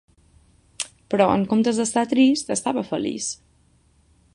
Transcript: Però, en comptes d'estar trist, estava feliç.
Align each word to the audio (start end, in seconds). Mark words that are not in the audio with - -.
Però, 1.13 1.27
en 1.33 1.45
comptes 1.53 1.83
d'estar 1.83 2.07
trist, 2.15 2.53
estava 2.59 2.87
feliç. 2.93 3.33